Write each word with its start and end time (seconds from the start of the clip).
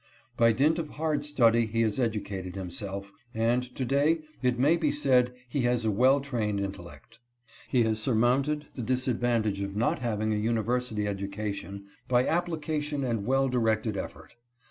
By 0.35 0.51
dint 0.51 0.79
of 0.79 0.89
hard 0.89 1.23
study 1.23 1.67
he 1.67 1.81
has 1.83 1.99
educated 1.99 2.55
himself, 2.55 3.11
and 3.35 3.61
to 3.75 3.85
day 3.85 4.21
it 4.41 4.57
may 4.57 4.75
be 4.75 4.91
said 4.91 5.31
he 5.47 5.61
has 5.61 5.85
a 5.85 5.91
well 5.91 6.19
trained 6.21 6.59
intellect. 6.59 7.19
He 7.67 7.83
has 7.83 8.01
surmounted 8.01 8.65
the 8.73 8.81
disad 8.81 9.17
vantage 9.19 9.61
of 9.61 9.75
not 9.75 9.99
having 9.99 10.33
a 10.33 10.37
university 10.37 11.05
education, 11.07 11.85
by 12.07 12.25
application 12.27 13.03
and 13.03 13.27
well 13.27 13.47
directed 13.47 13.95
effort. 13.95 14.33